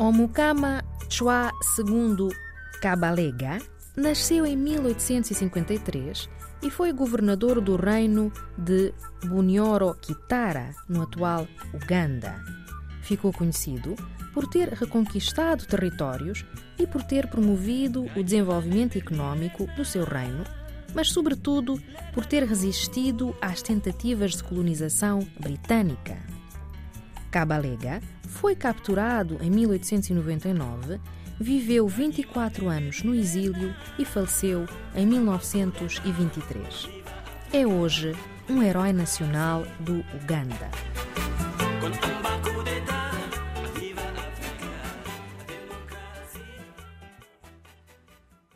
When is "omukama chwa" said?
0.00-1.52